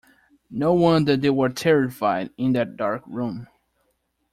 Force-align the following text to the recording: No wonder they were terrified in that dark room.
No 0.49 0.73
wonder 0.73 1.15
they 1.15 1.29
were 1.29 1.49
terrified 1.49 2.31
in 2.35 2.53
that 2.53 2.75
dark 2.75 3.03
room. 3.05 3.45